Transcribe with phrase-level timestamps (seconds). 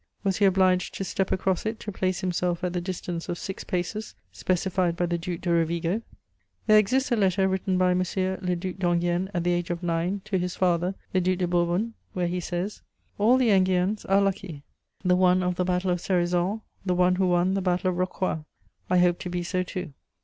[0.23, 3.63] Was he obliged to step across it to place himself at the distance of "six
[3.63, 6.01] paces" specified by the Duc de Rovigo.
[6.65, 7.99] There exists a letter written by M.
[7.99, 11.93] le Duc d'Enghien, at the age of nine, to his father the Duc de Bourbon;
[12.15, 12.81] he says:
[13.19, 14.63] "All the Enguiens are lucky;
[15.05, 18.43] the one of the Battle of Cerizoles, the one who won the Battle of Rocroi:
[18.89, 19.93] I hope to be so too."